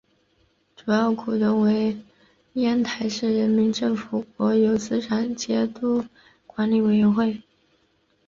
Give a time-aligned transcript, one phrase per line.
[0.75, 1.95] 主要股东为
[2.53, 6.03] 烟台市人民政府国有资产监督
[6.47, 7.39] 管理委员会。